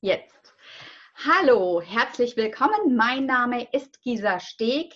[0.00, 0.54] Jetzt.
[1.16, 2.94] Hallo, herzlich willkommen.
[2.94, 4.94] Mein Name ist Gisa Steg.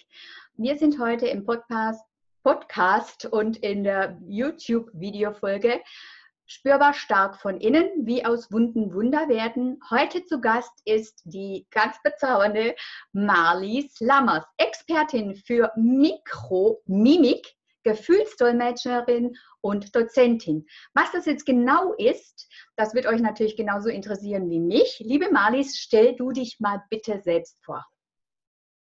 [0.57, 2.05] Wir sind heute im Podcast,
[2.45, 5.81] Podcast und in der YouTube-Videofolge
[6.47, 9.81] Spürbar stark von innen, wie aus Wunden Wunder werden.
[9.91, 12.77] Heute zu Gast ist die ganz bezaubernde
[13.13, 20.67] Marlies Lammers, Expertin für Mikromimik, Gefühlsdolmetscherin und Dozentin.
[20.95, 25.01] Was das jetzt genau ist, das wird euch natürlich genauso interessieren wie mich.
[25.05, 27.85] Liebe Marlies, stell du dich mal bitte selbst vor.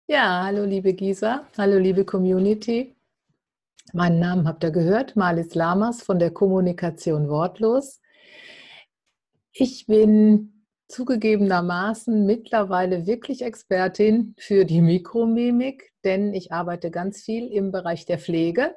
[0.07, 2.95] Ja, hallo liebe Gisa, hallo liebe Community.
[3.93, 8.01] Meinen Namen habt ihr gehört, Marlies Lamas von der Kommunikation Wortlos.
[9.51, 10.54] Ich bin
[10.87, 18.19] zugegebenermaßen mittlerweile wirklich Expertin für die Mikromimik, denn ich arbeite ganz viel im Bereich der
[18.19, 18.75] Pflege.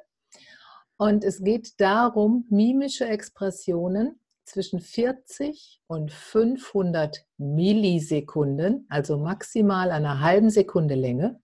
[0.97, 10.49] Und es geht darum, mimische Expressionen zwischen 40 und 500 Millisekunden, also maximal einer halben
[10.49, 11.39] Sekunde Länge,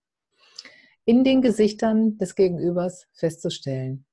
[1.05, 4.05] in den Gesichtern des Gegenübers festzustellen.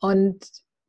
[0.00, 0.46] Und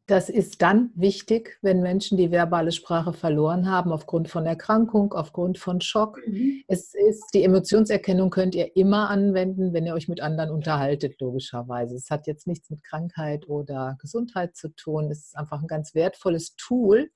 [0.10, 5.60] das ist dann wichtig, wenn Menschen die verbale Sprache verloren haben aufgrund von Erkrankung, aufgrund
[5.60, 6.20] von Schock.
[6.26, 6.64] Mhm.
[6.68, 11.96] Es ist die Emotionserkennung könnt ihr immer anwenden, wenn ihr euch mit anderen unterhaltet, logischerweise.
[11.96, 15.12] Es hat jetzt nichts mit Krankheit oder Gesundheit zu tun.
[15.12, 17.12] Es ist einfach ein ganz wertvolles Tool,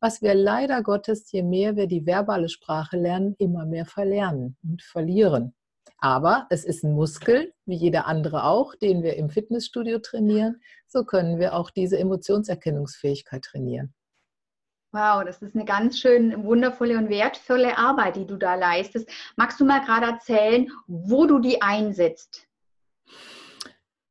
[0.00, 4.82] was wir leider Gottes, je mehr wir die verbale Sprache lernen, immer mehr verlernen und
[4.82, 5.54] verlieren.
[5.98, 10.60] Aber es ist ein Muskel, wie jeder andere auch, den wir im Fitnessstudio trainieren.
[10.88, 13.94] So können wir auch diese Emotionserkennungsfähigkeit trainieren.
[14.94, 19.08] Wow, das ist eine ganz schön wundervolle und wertvolle Arbeit, die du da leistest.
[19.36, 22.46] Magst du mal gerade erzählen, wo du die einsetzt?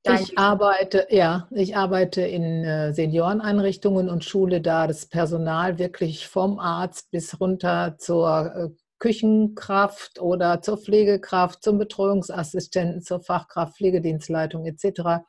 [0.04, 6.58] ich arbeite, ja, ich arbeite in äh, Senioreneinrichtungen und schule da das Personal wirklich vom
[6.58, 8.70] Arzt bis runter zur äh,
[9.02, 15.24] Küchenkraft oder zur Pflegekraft, zum Betreuungsassistenten, zur Fachkraft, Pflegedienstleitung etc.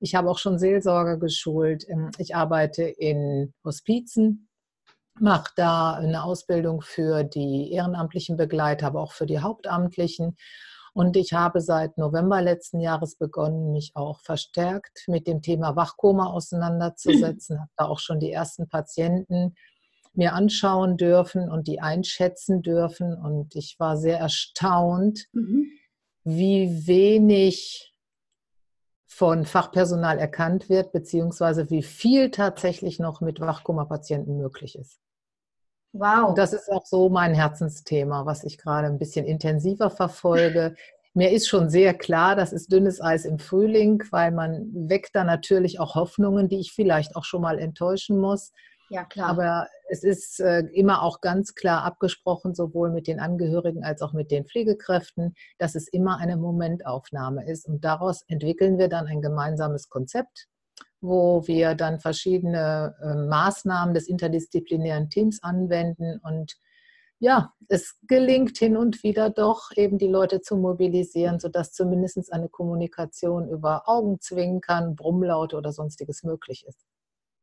[0.00, 1.86] Ich habe auch schon Seelsorger geschult.
[1.88, 4.48] Ähm, ich arbeite in Hospizen,
[5.20, 10.36] mache da eine Ausbildung für die ehrenamtlichen Begleiter, aber auch für die Hauptamtlichen.
[10.92, 16.26] Und ich habe seit November letzten Jahres begonnen, mich auch verstärkt mit dem Thema Wachkoma
[16.26, 17.58] auseinanderzusetzen.
[17.60, 19.54] Habe da auch schon die ersten Patienten
[20.14, 23.14] mir anschauen dürfen und die einschätzen dürfen.
[23.14, 25.66] Und ich war sehr erstaunt, mhm.
[26.24, 27.94] wie wenig
[29.06, 34.98] von Fachpersonal erkannt wird, beziehungsweise wie viel tatsächlich noch mit Wachkoma-Patienten möglich ist.
[35.92, 36.30] Wow.
[36.30, 40.74] Und das ist auch so mein Herzensthema, was ich gerade ein bisschen intensiver verfolge.
[41.14, 45.24] Mir ist schon sehr klar, das ist dünnes Eis im Frühling, weil man weckt da
[45.24, 48.52] natürlich auch Hoffnungen, die ich vielleicht auch schon mal enttäuschen muss.
[48.92, 49.30] Ja, klar.
[49.30, 54.12] Aber es ist äh, immer auch ganz klar abgesprochen, sowohl mit den Angehörigen als auch
[54.12, 57.66] mit den Pflegekräften, dass es immer eine Momentaufnahme ist.
[57.66, 60.46] Und daraus entwickeln wir dann ein gemeinsames Konzept,
[61.00, 66.58] wo wir dann verschiedene äh, Maßnahmen des interdisziplinären Teams anwenden und
[67.18, 72.48] ja, es gelingt hin und wieder doch, eben die Leute zu mobilisieren, sodass zumindest eine
[72.48, 76.84] Kommunikation über Augen zwingen kann, Brummlaute oder sonstiges möglich ist.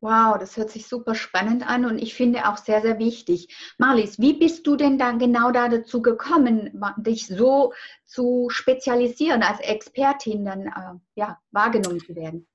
[0.02, 3.54] Wow, das hört sich super spannend an und ich finde auch sehr, sehr wichtig.
[3.78, 7.74] Marlies, wie bist du denn dann genau da dazu gekommen, dich so
[8.06, 12.48] zu spezialisieren, als Expertin dann äh, ja, wahrgenommen zu werden?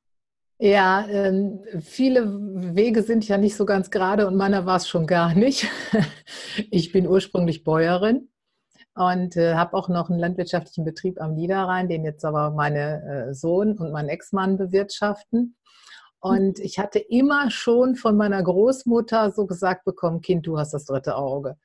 [0.59, 2.27] Ja, ähm, viele
[2.75, 5.69] Wege sind ja nicht so ganz gerade und meiner war es schon gar nicht.
[6.71, 8.28] Ich bin ursprünglich Bäuerin
[8.94, 13.34] und äh, habe auch noch einen landwirtschaftlichen Betrieb am Niederrhein, den jetzt aber meine äh,
[13.34, 15.56] Sohn und mein Ex-Mann bewirtschaften.
[16.24, 20.86] Und ich hatte immer schon von meiner Großmutter so gesagt bekommen, Kind, du hast das
[20.86, 21.58] dritte Auge.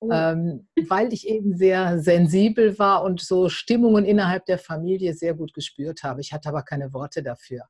[0.00, 0.10] Oh.
[0.12, 5.54] Ähm, weil ich eben sehr sensibel war und so Stimmungen innerhalb der Familie sehr gut
[5.54, 6.20] gespürt habe.
[6.20, 7.62] Ich hatte aber keine Worte dafür.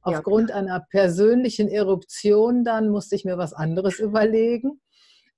[0.00, 0.56] Aufgrund ja.
[0.56, 4.80] einer persönlichen Eruption dann musste ich mir was anderes überlegen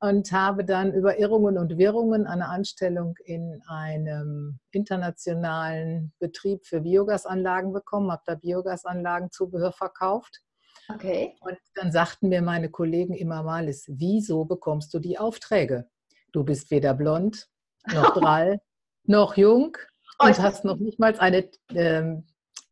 [0.01, 7.73] und habe dann über Irrungen und Wirrungen eine Anstellung in einem internationalen Betrieb für Biogasanlagen
[7.73, 10.41] bekommen, habe da Biogasanlagenzubehör verkauft.
[10.89, 11.37] Okay.
[11.41, 15.89] Und dann sagten mir meine Kollegen immer mal, wieso bekommst du die Aufträge?
[16.33, 17.49] Du bist weder blond,
[17.93, 18.61] noch drall,
[19.05, 19.77] noch jung
[20.19, 22.27] und hast noch nicht mal eine ähm,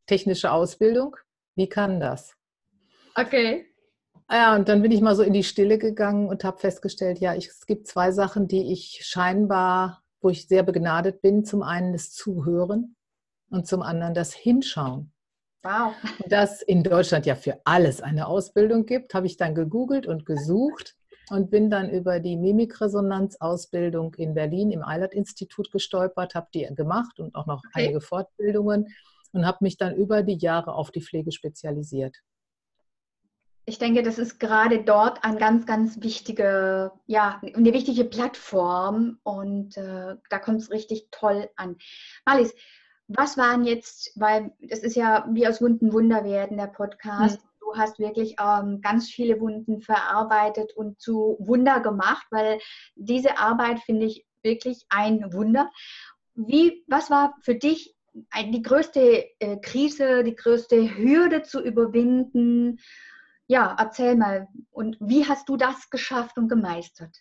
[0.07, 1.17] technische Ausbildung.
[1.57, 2.35] Wie kann das?
[3.17, 3.67] Okay.
[4.31, 7.35] Ja, und dann bin ich mal so in die Stille gegangen und habe festgestellt, ja,
[7.35, 11.45] ich, es gibt zwei Sachen, die ich scheinbar, wo ich sehr begnadet bin.
[11.45, 12.97] Zum einen das Zuhören
[13.51, 15.13] und zum anderen das Hinschauen.
[15.63, 15.95] Wow.
[16.29, 20.97] Dass in Deutschland ja für alles eine Ausbildung gibt, habe ich dann gegoogelt und gesucht
[21.31, 27.35] und bin dann über die Mimikresonanzausbildung in Berlin im Eilert-Institut gestolpert, habe die gemacht und
[27.35, 27.85] auch noch okay.
[27.85, 28.89] einige Fortbildungen
[29.33, 32.17] und habe mich dann über die Jahre auf die Pflege spezialisiert.
[33.69, 39.77] Ich denke, das ist gerade dort ein ganz, ganz wichtige, ja, eine wichtige Plattform und
[39.77, 41.77] äh, da kommt es richtig toll an.
[42.25, 42.55] Malis,
[43.09, 47.43] was waren jetzt, weil das ist ja wie aus Wunden Wunder werden, der Podcast.
[47.43, 47.49] Mhm.
[47.61, 52.61] Du hast wirklich ähm, ganz viele Wunden verarbeitet und zu Wunder gemacht, weil
[52.95, 55.71] diese Arbeit finde ich wirklich ein Wunder.
[56.35, 62.79] Wie, was war für dich die größte äh, Krise, die größte Hürde zu überwinden?
[63.49, 64.49] Ja, erzähl mal.
[64.71, 67.17] Und wie hast du das geschafft und gemeistert?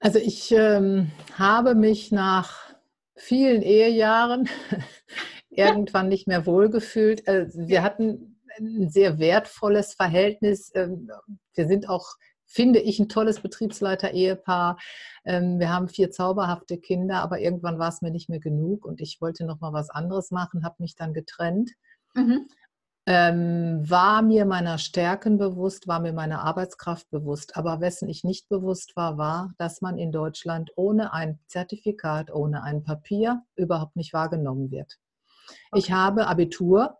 [0.00, 2.74] Also ich ähm, habe mich nach
[3.14, 4.48] vielen Ehejahren
[5.50, 7.28] irgendwann nicht mehr wohlgefühlt.
[7.28, 10.72] Also wir hatten ein sehr wertvolles Verhältnis.
[10.74, 11.08] Ähm,
[11.54, 14.78] wir sind auch, finde ich, ein tolles Betriebsleiter-Ehepaar.
[15.24, 19.00] Ähm, wir haben vier zauberhafte Kinder, aber irgendwann war es mir nicht mehr genug und
[19.00, 21.70] ich wollte noch mal was anderes machen, habe mich dann getrennt.
[22.14, 22.48] Mhm
[23.06, 27.56] ähm, war mir meiner Stärken bewusst, war mir meiner Arbeitskraft bewusst.
[27.56, 32.62] Aber wessen ich nicht bewusst war, war, dass man in Deutschland ohne ein Zertifikat, ohne
[32.62, 34.98] ein Papier überhaupt nicht wahrgenommen wird.
[35.70, 35.80] Okay.
[35.80, 36.98] Ich habe Abitur.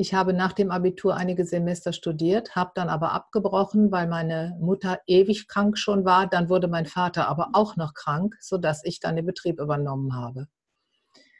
[0.00, 5.00] Ich habe nach dem Abitur einige Semester studiert, habe dann aber abgebrochen, weil meine Mutter
[5.06, 6.28] ewig krank schon war.
[6.28, 10.46] Dann wurde mein Vater aber auch noch krank, sodass ich dann den Betrieb übernommen habe.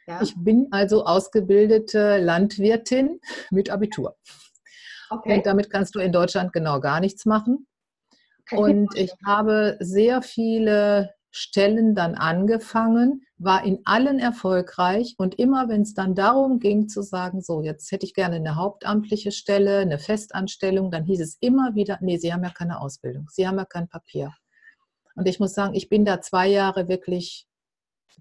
[0.09, 0.23] Ja.
[0.23, 3.19] Ich bin also ausgebildete Landwirtin
[3.51, 4.17] mit Abitur.
[5.11, 5.37] Okay.
[5.37, 7.67] Und damit kannst du in Deutschland genau gar nichts machen.
[8.47, 15.69] Kann und ich habe sehr viele Stellen dann angefangen, war in allen erfolgreich und immer
[15.69, 19.77] wenn es dann darum ging zu sagen, so jetzt hätte ich gerne eine hauptamtliche Stelle,
[19.77, 23.59] eine Festanstellung, dann hieß es immer wieder, nee, Sie haben ja keine Ausbildung, Sie haben
[23.59, 24.33] ja kein Papier.
[25.13, 27.45] Und ich muss sagen, ich bin da zwei Jahre wirklich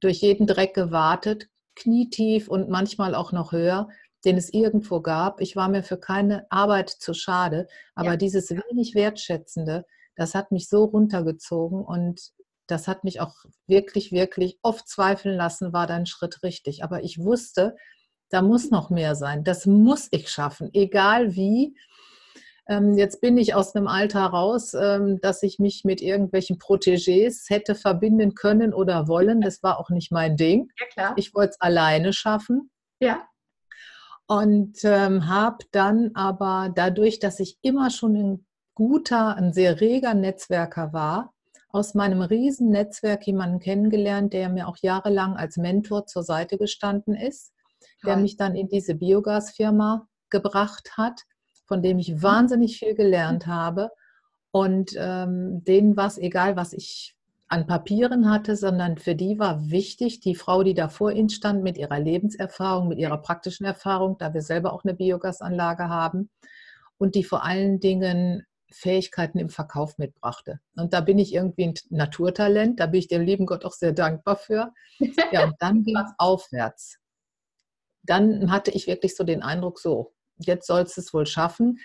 [0.01, 3.89] durch jeden Dreck gewartet, knietief und manchmal auch noch höher,
[4.25, 5.41] den es irgendwo gab.
[5.41, 8.17] Ich war mir für keine Arbeit zu schade, aber ja.
[8.17, 9.85] dieses wenig Wertschätzende,
[10.17, 12.33] das hat mich so runtergezogen und
[12.67, 13.35] das hat mich auch
[13.67, 16.85] wirklich, wirklich oft zweifeln lassen, war dein Schritt richtig.
[16.85, 17.77] Aber ich wusste,
[18.29, 19.43] da muss noch mehr sein.
[19.43, 21.75] Das muss ich schaffen, egal wie.
[22.69, 27.49] Ähm, jetzt bin ich aus einem Alter raus, ähm, dass ich mich mit irgendwelchen Protégés
[27.49, 29.41] hätte verbinden können oder wollen.
[29.41, 30.71] Das war auch nicht mein Ding.
[30.79, 31.13] Ja, klar.
[31.17, 32.71] Ich wollte es alleine schaffen.
[33.01, 33.27] Ja.
[34.27, 40.13] Und ähm, habe dann aber dadurch, dass ich immer schon ein guter, ein sehr reger
[40.13, 41.33] Netzwerker war,
[41.71, 47.15] aus meinem riesen Netzwerk jemanden kennengelernt, der mir auch jahrelang als Mentor zur Seite gestanden
[47.15, 47.53] ist,
[48.05, 51.23] der mich dann in diese Biogasfirma gebracht hat
[51.69, 52.23] von dem ich mhm.
[52.23, 53.91] wahnsinnig viel gelernt habe.
[54.51, 57.15] Und ähm, denen war es egal, was ich
[57.49, 61.63] an Papieren hatte, sondern für die war wichtig, die Frau, die da vor ihnen stand,
[61.63, 66.31] mit ihrer Lebenserfahrung, mit ihrer praktischen Erfahrung, da wir selber auch eine Biogasanlage haben
[66.99, 70.61] und die vor allen Dingen Fähigkeiten im Verkauf mitbrachte.
[70.77, 73.93] Und da bin ich irgendwie ein Naturtalent, da bin ich dem lieben Gott auch sehr
[73.93, 74.73] dankbar für.
[75.33, 76.99] Ja, und dann ging es aufwärts.
[78.03, 81.79] Dann hatte ich wirklich so den Eindruck, so, jetzt sollst du es wohl schaffen.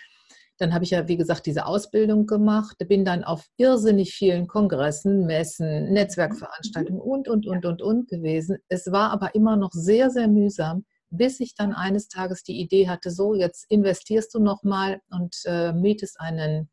[0.58, 5.26] Dann habe ich ja, wie gesagt, diese Ausbildung gemacht, bin dann auf irrsinnig vielen Kongressen,
[5.26, 8.58] Messen, Netzwerkveranstaltungen und, und, und, und, und gewesen.
[8.68, 12.88] Es war aber immer noch sehr, sehr mühsam, bis ich dann eines Tages die Idee
[12.88, 16.70] hatte, so, jetzt investierst du nochmal und äh, mietest einen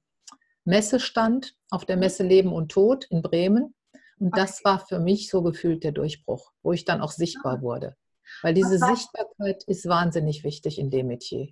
[0.63, 3.73] Messestand auf der Messe Leben und Tod in Bremen.
[4.19, 7.95] Und das war für mich so gefühlt der Durchbruch, wo ich dann auch sichtbar wurde.
[8.43, 11.47] Weil diese Sichtbarkeit ist wahnsinnig wichtig in dem Metier.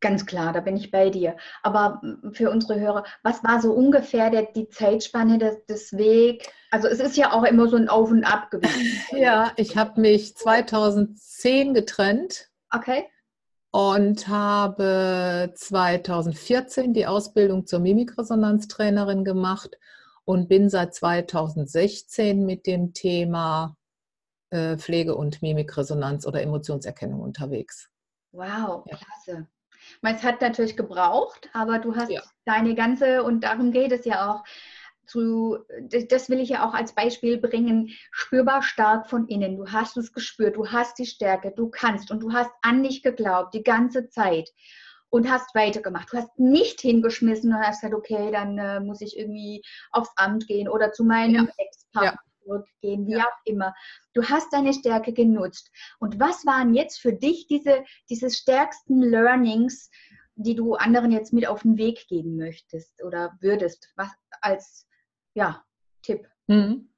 [0.00, 1.36] Ganz klar, da bin ich bei dir.
[1.62, 2.00] Aber
[2.32, 6.50] für unsere Hörer, was war so ungefähr der, die Zeitspanne des, des Weg?
[6.70, 9.00] Also es ist ja auch immer so ein Auf und Ab gewesen.
[9.18, 12.48] ja, ich habe mich 2010 getrennt.
[12.70, 13.06] Okay.
[13.72, 19.78] Und habe 2014 die Ausbildung zur Mimikresonanztrainerin gemacht
[20.24, 23.76] und bin seit 2016 mit dem Thema
[24.50, 27.90] äh, Pflege und Mimikresonanz oder Emotionserkennung unterwegs.
[28.32, 28.96] Wow, ja.
[28.96, 29.48] klasse.
[30.02, 32.22] Es hat natürlich gebraucht, aber du hast ja.
[32.44, 34.44] deine ganze, und darum geht es ja auch,
[35.06, 35.58] zu,
[36.08, 39.56] das will ich ja auch als Beispiel bringen, spürbar stark von innen.
[39.56, 43.02] Du hast es gespürt, du hast die Stärke, du kannst und du hast an dich
[43.02, 44.50] geglaubt die ganze Zeit
[45.08, 46.12] und hast weitergemacht.
[46.12, 50.46] Du hast nicht hingeschmissen und hast gesagt, okay, dann äh, muss ich irgendwie aufs Amt
[50.46, 51.52] gehen oder zu meinem ja.
[51.58, 52.20] Ex-Partner.
[52.50, 53.24] Zurückgehen, wie ja.
[53.24, 53.74] auch immer.
[54.12, 55.70] Du hast deine Stärke genutzt.
[55.98, 59.90] Und was waren jetzt für dich diese, diese stärksten Learnings,
[60.34, 64.86] die du anderen jetzt mit auf den Weg geben möchtest oder würdest, was als
[65.34, 65.64] ja,
[66.02, 66.26] Tipp?
[66.46, 66.88] Mhm.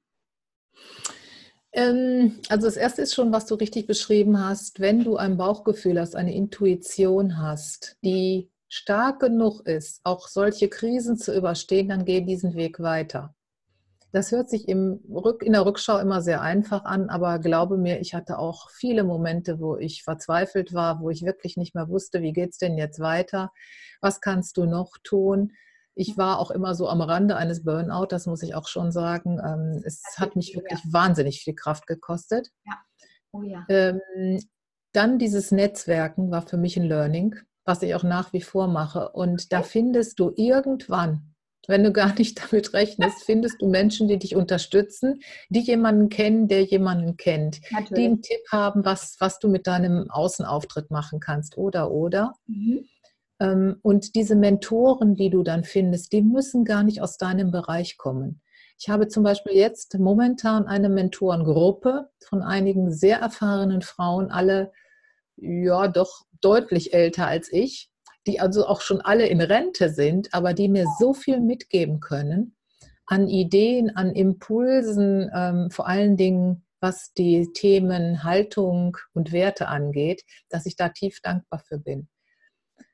[1.73, 4.79] Ähm, also das erste ist schon, was du richtig beschrieben hast.
[4.79, 11.17] Wenn du ein Bauchgefühl hast, eine Intuition hast, die stark genug ist, auch solche Krisen
[11.17, 13.35] zu überstehen, dann geh diesen Weg weiter.
[14.13, 17.99] Das hört sich im Rück, in der Rückschau immer sehr einfach an, aber glaube mir,
[17.99, 22.21] ich hatte auch viele Momente, wo ich verzweifelt war, wo ich wirklich nicht mehr wusste,
[22.21, 23.51] wie geht es denn jetzt weiter?
[24.01, 25.53] Was kannst du noch tun?
[25.95, 29.39] Ich war auch immer so am Rande eines Burnout, das muss ich auch schon sagen.
[29.43, 30.93] Ähm, es hat mich wirklich ja.
[30.93, 32.49] wahnsinnig viel Kraft gekostet.
[32.65, 32.77] Ja.
[33.31, 33.65] Oh ja.
[33.67, 33.99] Ähm,
[34.91, 39.09] dann dieses Netzwerken war für mich ein Learning, was ich auch nach wie vor mache.
[39.09, 41.32] Und da findest du irgendwann
[41.67, 46.47] wenn du gar nicht damit rechnest, findest du Menschen, die dich unterstützen, die jemanden kennen,
[46.47, 47.93] der jemanden kennt, Natürlich.
[47.93, 52.33] die einen Tipp haben, was, was du mit deinem Außenauftritt machen kannst oder oder.
[52.47, 52.85] Mhm.
[53.39, 57.97] Ähm, und diese Mentoren, die du dann findest, die müssen gar nicht aus deinem Bereich
[57.97, 58.41] kommen.
[58.79, 64.71] Ich habe zum Beispiel jetzt momentan eine Mentorengruppe von einigen sehr erfahrenen Frauen, alle
[65.37, 67.89] ja doch deutlich älter als ich,
[68.27, 72.55] die also auch schon alle in Rente sind, aber die mir so viel mitgeben können
[73.05, 80.23] an Ideen, an Impulsen, ähm, vor allen Dingen was die Themen Haltung und Werte angeht,
[80.49, 82.09] dass ich da tief dankbar für bin.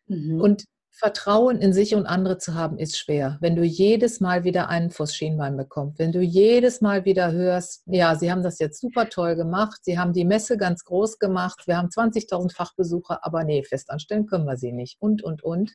[0.06, 0.40] Mhm.
[0.40, 0.66] Und
[1.00, 3.38] Vertrauen in sich und andere zu haben, ist schwer.
[3.40, 7.84] Wenn du jedes Mal wieder einen vors Schienbein bekommst, wenn du jedes Mal wieder hörst,
[7.86, 11.68] ja, sie haben das jetzt super toll gemacht, sie haben die Messe ganz groß gemacht,
[11.68, 15.72] wir haben 20.000 Fachbesucher, aber nee, festanstellen können wir sie nicht und, und, und.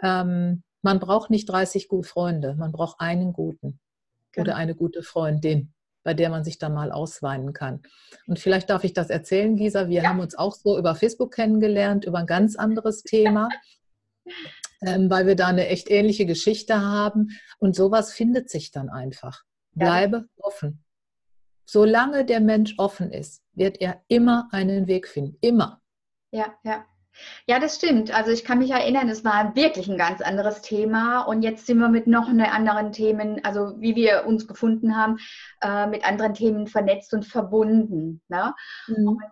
[0.00, 3.80] Ähm, man braucht nicht 30 gute Freunde, man braucht einen guten
[4.30, 4.44] genau.
[4.44, 5.72] oder eine gute Freundin,
[6.04, 7.82] bei der man sich dann mal ausweinen kann.
[8.28, 9.88] Und vielleicht darf ich das erzählen, Gisa.
[9.88, 10.08] Wir ja.
[10.08, 13.48] haben uns auch so über Facebook kennengelernt, über ein ganz anderes Thema
[14.82, 17.28] ähm, weil wir da eine echt ähnliche Geschichte haben.
[17.58, 19.42] Und sowas findet sich dann einfach.
[19.74, 20.44] Bleibe ja.
[20.44, 20.84] offen.
[21.64, 25.38] Solange der Mensch offen ist, wird er immer einen Weg finden.
[25.40, 25.80] Immer.
[26.30, 26.84] Ja, ja.
[27.46, 28.14] Ja, das stimmt.
[28.14, 31.78] Also ich kann mich erinnern, es war wirklich ein ganz anderes Thema und jetzt sind
[31.78, 35.18] wir mit noch anderen Themen, also wie wir uns gefunden haben,
[35.60, 38.22] äh, mit anderen Themen vernetzt und verbunden.
[38.28, 38.54] Ne?
[38.86, 39.08] Mhm.
[39.08, 39.22] Und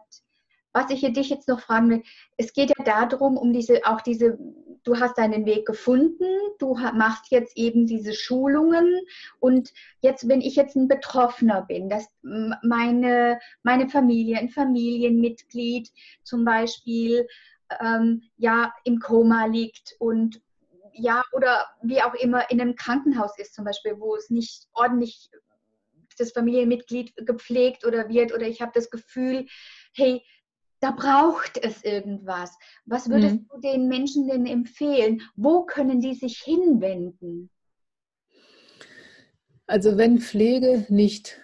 [0.72, 2.02] was ich hier dich jetzt noch fragen will,
[2.36, 4.38] es geht ja darum, um diese, auch diese,
[4.84, 6.24] du hast deinen Weg gefunden,
[6.58, 9.00] du machst jetzt eben diese Schulungen
[9.38, 15.90] und jetzt, wenn ich jetzt ein Betroffener bin, dass meine, meine Familie, ein Familienmitglied
[16.22, 17.26] zum Beispiel,
[17.80, 20.40] ähm, ja, im Koma liegt und
[20.92, 25.30] ja, oder wie auch immer in einem Krankenhaus ist zum Beispiel, wo es nicht ordentlich
[26.18, 29.46] das Familienmitglied gepflegt oder wird oder ich habe das Gefühl,
[29.94, 30.22] hey,
[30.80, 32.56] da braucht es irgendwas.
[32.86, 33.48] Was würdest mhm.
[33.48, 35.22] du den Menschen denn empfehlen?
[35.36, 37.50] Wo können die sich hinwenden?
[39.66, 41.40] Also wenn Pflege nicht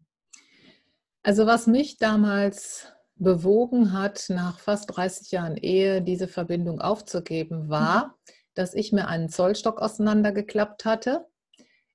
[1.23, 8.07] Also was mich damals bewogen hat, nach fast 30 Jahren Ehe diese Verbindung aufzugeben, war,
[8.07, 8.13] mhm
[8.55, 11.27] dass ich mir einen Zollstock auseinandergeklappt hatte,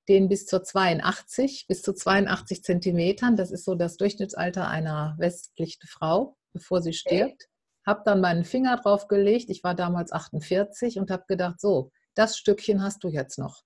[0.07, 3.35] den bis zur 82, bis zu 82 Zentimetern.
[3.35, 7.47] Das ist so das Durchschnittsalter einer westlichen Frau, bevor sie stirbt.
[7.85, 9.49] Habe dann meinen Finger drauf gelegt.
[9.49, 13.63] Ich war damals 48 und habe gedacht, so, das Stückchen hast du jetzt noch.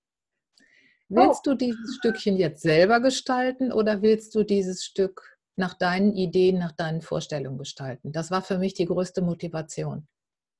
[1.08, 1.50] Willst oh.
[1.50, 6.72] du dieses Stückchen jetzt selber gestalten oder willst du dieses Stück nach deinen Ideen, nach
[6.72, 8.12] deinen Vorstellungen gestalten?
[8.12, 10.08] Das war für mich die größte Motivation.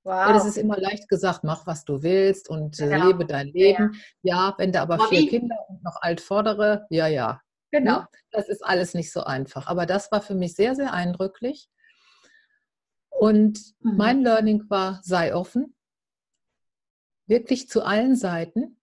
[0.04, 0.14] Wow.
[0.14, 3.06] Ja, das ist immer leicht gesagt, mach was du willst und äh, genau.
[3.06, 3.94] lebe dein Leben.
[4.22, 7.40] Ja, ja wenn du aber vier Kinder und noch alt fordere, ja, ja.
[7.70, 8.00] Genau.
[8.00, 8.08] Ne?
[8.32, 9.68] Das ist alles nicht so einfach.
[9.68, 11.68] Aber das war für mich sehr, sehr eindrücklich.
[13.10, 13.96] Und mhm.
[13.96, 15.76] mein Learning war, sei offen.
[17.26, 18.80] Wirklich zu allen Seiten.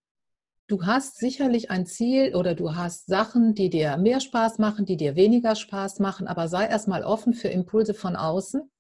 [0.68, 4.98] Du hast sicherlich ein Ziel oder du hast Sachen, die dir mehr Spaß machen, die
[4.98, 8.72] dir weniger Spaß machen, aber sei erstmal offen für Impulse von außen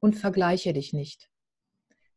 [0.00, 1.28] und vergleiche dich nicht.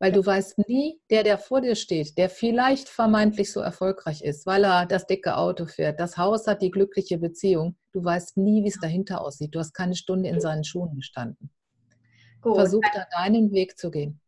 [0.01, 4.45] Weil du weißt nie, der, der vor dir steht, der vielleicht vermeintlich so erfolgreich ist,
[4.45, 8.63] weil er das dicke Auto fährt, das Haus hat, die glückliche Beziehung, du weißt nie,
[8.63, 9.53] wie es dahinter aussieht.
[9.53, 11.51] Du hast keine Stunde in seinen Schuhen gestanden.
[12.41, 12.55] Gut.
[12.55, 14.21] Versuch da deinen Weg zu gehen.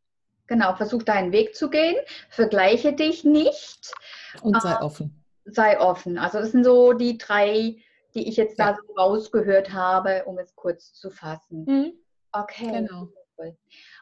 [0.47, 1.95] Genau, versuch deinen Weg zu gehen,
[2.29, 3.93] vergleiche dich nicht.
[4.41, 5.23] Und sei äh, offen.
[5.45, 6.17] Sei offen.
[6.17, 7.77] Also das sind so die drei,
[8.13, 8.73] die ich jetzt ja.
[8.73, 11.63] da so rausgehört habe, um es kurz zu fassen.
[11.65, 11.93] Mhm.
[12.33, 12.71] Okay.
[12.73, 13.07] Genau
[13.41, 13.57] cool.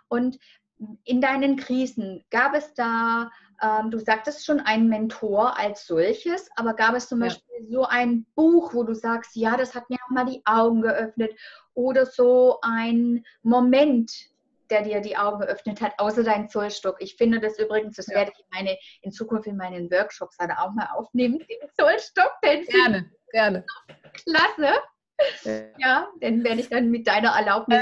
[0.08, 0.40] Und
[1.04, 3.32] in deinen Krisen, gab es da,
[3.62, 7.28] ähm, du sagtest schon, einen Mentor als solches, aber gab es zum ja.
[7.28, 11.38] Beispiel so ein Buch, wo du sagst, ja, das hat mir nochmal die Augen geöffnet
[11.74, 14.12] oder so ein Moment,
[14.70, 16.98] der dir die Augen geöffnet hat, außer dein Zollstock.
[17.00, 18.16] Ich finde das übrigens, das ja.
[18.16, 22.32] werde ich meine, in Zukunft in meinen Workshops dann auch mal aufnehmen, den Zollstock.
[22.42, 23.66] Gerne, gerne.
[24.14, 24.76] Klasse.
[25.44, 25.62] Ja.
[25.80, 27.82] ja, den werde ich dann mit deiner Erlaubnis.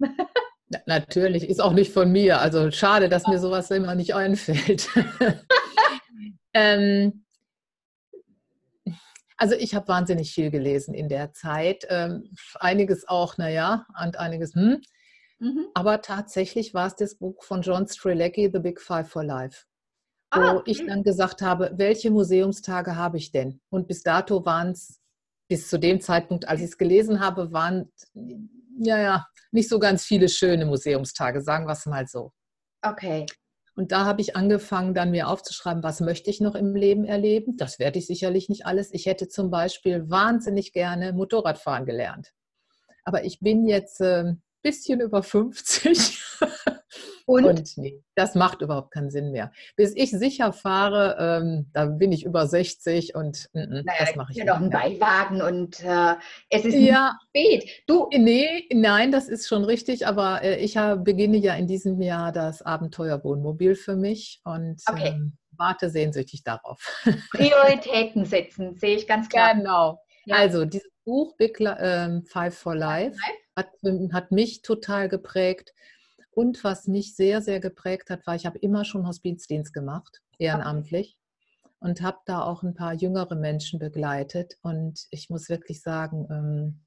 [0.00, 0.16] Ähm,
[0.86, 2.40] Natürlich, ist auch nicht von mir.
[2.40, 4.88] Also schade, dass mir sowas immer nicht einfällt.
[6.52, 7.24] ähm,
[9.36, 11.86] also ich habe wahnsinnig viel gelesen in der Zeit.
[11.88, 14.82] Ähm, einiges auch, naja, und einiges, hm.
[15.38, 15.68] Mhm.
[15.74, 19.64] Aber tatsächlich war es das Buch von John Strelecki, The Big Five for Life.
[20.34, 23.60] Wo ah, ich dann gesagt habe, welche Museumstage habe ich denn?
[23.70, 25.00] Und bis dato waren es,
[25.48, 27.90] bis zu dem Zeitpunkt, als ich es gelesen habe, waren
[28.78, 32.32] ja, ja, nicht so ganz viele schöne Museumstage, sagen wir es mal so.
[32.82, 33.26] Okay.
[33.74, 37.56] Und da habe ich angefangen, dann mir aufzuschreiben, was möchte ich noch im Leben erleben.
[37.56, 38.92] Das werde ich sicherlich nicht alles.
[38.92, 42.32] Ich hätte zum Beispiel wahnsinnig gerne Motorradfahren gelernt.
[43.04, 46.20] Aber ich bin jetzt ein äh, bisschen über 50
[47.26, 47.44] Und?
[47.44, 49.52] Und nee, das macht überhaupt keinen Sinn mehr.
[49.76, 54.16] Bis ich sicher fahre, ähm, da bin ich über 60 und mm, mm, naja, das
[54.16, 56.14] mache ich ja noch einen Beiwagen und äh,
[56.50, 57.68] es ist ja, spät.
[57.86, 58.08] Du?
[58.10, 62.32] Nee, nein, das ist schon richtig, aber äh, ich hab, beginne ja in diesem Jahr
[62.32, 65.08] das Abenteuerwohnmobil für mich und okay.
[65.08, 66.80] ähm, warte sehnsüchtig darauf.
[67.32, 69.54] Prioritäten setzen, sehe ich ganz klar.
[69.54, 70.00] Genau.
[70.24, 70.36] Ja.
[70.36, 73.18] Also dieses Buch Big, ähm, Five for Life
[73.56, 73.70] hat,
[74.12, 75.72] hat mich total geprägt
[76.38, 81.18] und was mich sehr, sehr geprägt hat, war, ich habe immer schon Hospizdienst gemacht, ehrenamtlich.
[81.80, 84.56] Und habe da auch ein paar jüngere Menschen begleitet.
[84.62, 86.84] Und ich muss wirklich sagen, ähm,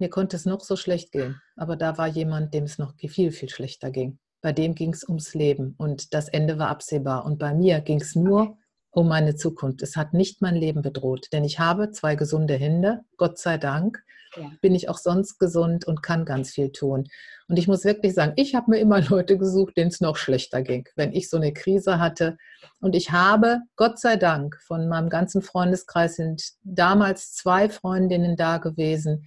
[0.00, 1.40] mir konnte es noch so schlecht gehen.
[1.54, 4.18] Aber da war jemand, dem es noch viel, viel schlechter ging.
[4.40, 7.26] Bei dem ging es ums Leben und das Ende war absehbar.
[7.26, 8.58] Und bei mir ging es nur
[8.90, 9.82] um meine Zukunft.
[9.82, 14.02] Es hat nicht mein Leben bedroht, denn ich habe zwei gesunde Hände, Gott sei Dank
[14.36, 14.50] ja.
[14.60, 17.08] bin ich auch sonst gesund und kann ganz viel tun.
[17.48, 20.62] Und ich muss wirklich sagen, ich habe mir immer Leute gesucht, denen es noch schlechter
[20.62, 22.36] ging, wenn ich so eine Krise hatte.
[22.80, 28.58] Und ich habe, Gott sei Dank, von meinem ganzen Freundeskreis sind damals zwei Freundinnen da
[28.58, 29.26] gewesen,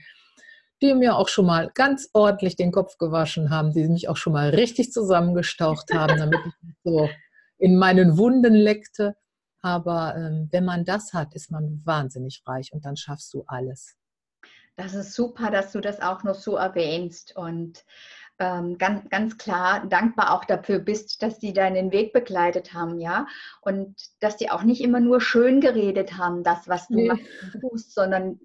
[0.81, 4.33] die mir auch schon mal ganz ordentlich den Kopf gewaschen haben, die mich auch schon
[4.33, 7.09] mal richtig zusammengestaucht haben, damit ich so
[7.57, 9.15] in meinen Wunden leckte.
[9.63, 13.95] Aber ähm, wenn man das hat, ist man wahnsinnig reich und dann schaffst du alles.
[14.75, 17.85] Das ist super, dass du das auch noch so erwähnst und
[18.39, 23.25] ähm, ganz, ganz klar dankbar auch dafür bist, dass die deinen Weg begleitet haben, ja.
[23.61, 27.25] Und dass die auch nicht immer nur schön geredet haben, das, was du nee.
[27.61, 28.39] tust, sondern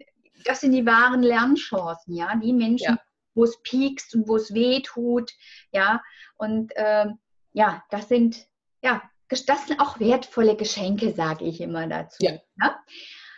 [0.44, 2.37] das sind die wahren Lernchancen, ja.
[2.37, 3.00] Die Menschen, ja.
[3.35, 5.33] wo es piekst und wo es weh tut,
[5.72, 6.00] ja.
[6.37, 7.18] Und ähm,
[7.52, 8.46] ja, das sind,
[8.83, 12.16] ja, das sind auch wertvolle Geschenke, sage ich immer dazu.
[12.20, 12.32] Ja.
[12.60, 12.78] ja.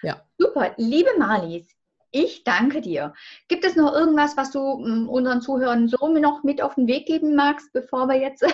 [0.02, 0.22] ja.
[0.38, 1.68] Super, liebe Marlies,
[2.12, 3.14] ich danke dir.
[3.48, 7.06] Gibt es noch irgendwas, was du mm, unseren Zuhörern so noch mit auf den Weg
[7.06, 8.42] geben magst, bevor wir jetzt.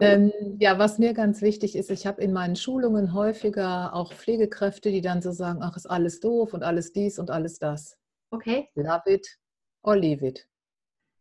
[0.00, 4.90] ähm, ja, was mir ganz wichtig ist, ich habe in meinen Schulungen häufiger auch Pflegekräfte,
[4.90, 7.96] die dann so sagen, ach, ist alles doof und alles dies und alles das.
[8.30, 8.68] Okay.
[8.74, 9.26] Love it
[9.82, 10.46] or leave it.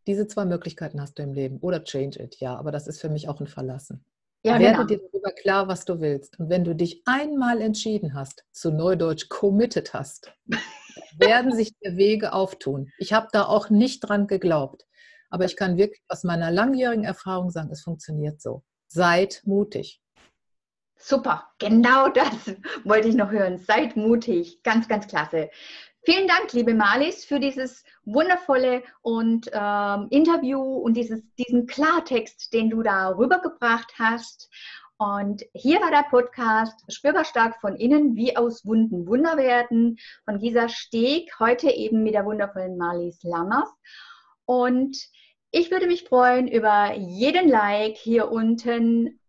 [0.08, 1.60] Diese zwei Möglichkeiten hast du im Leben.
[1.60, 4.04] Oder change it, ja, aber das ist für mich auch ein Verlassen.
[4.44, 4.84] Ja, Werde genau.
[4.86, 6.40] dir darüber klar, was du willst.
[6.40, 10.34] Und wenn du dich einmal entschieden hast, zu Neudeutsch committed hast,
[11.18, 12.92] werden sich der Wege auftun.
[12.98, 14.88] Ich habe da auch nicht dran geglaubt.
[15.30, 18.64] Aber ich kann wirklich aus meiner langjährigen Erfahrung sagen, es funktioniert so.
[18.88, 20.02] Seid mutig.
[20.98, 23.58] Super, genau das wollte ich noch hören.
[23.58, 25.50] Seid mutig, ganz, ganz klasse.
[26.04, 32.72] Vielen Dank, liebe Malis, für dieses wundervolle und ähm, Interview und dieses, diesen Klartext, den
[32.72, 34.50] du da rübergebracht hast.
[34.98, 40.40] Und hier war der Podcast Spürbar stark von innen, wie aus Wunden Wunder werden, von
[40.40, 43.70] Gisa Steg, heute eben mit der wundervollen Marlies Lammers.
[44.46, 44.98] Und
[45.52, 49.20] ich würde mich freuen über jeden Like hier unten.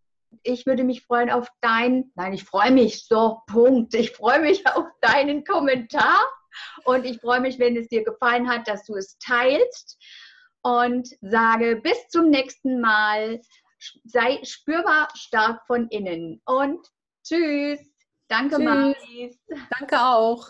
[0.43, 3.93] Ich würde mich freuen auf dein, nein, ich freue mich, so, Punkt.
[3.93, 6.19] Ich freue mich auf deinen Kommentar
[6.85, 9.99] und ich freue mich, wenn es dir gefallen hat, dass du es teilst
[10.62, 13.41] und sage bis zum nächsten Mal.
[14.05, 16.87] Sei spürbar stark von innen und
[17.25, 17.81] tschüss.
[18.29, 18.65] Danke, Tschüss.
[18.65, 19.38] Maris.
[19.79, 20.49] Danke auch.